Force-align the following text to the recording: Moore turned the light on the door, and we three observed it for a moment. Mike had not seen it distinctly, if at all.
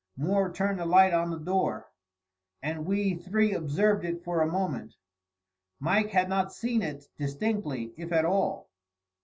Moore 0.17 0.51
turned 0.51 0.79
the 0.79 0.85
light 0.87 1.13
on 1.13 1.29
the 1.29 1.37
door, 1.37 1.91
and 2.63 2.87
we 2.87 3.13
three 3.13 3.53
observed 3.53 4.03
it 4.03 4.23
for 4.23 4.41
a 4.41 4.47
moment. 4.51 4.95
Mike 5.79 6.09
had 6.09 6.27
not 6.27 6.51
seen 6.51 6.81
it 6.81 7.07
distinctly, 7.19 7.93
if 7.97 8.11
at 8.11 8.25
all. 8.25 8.67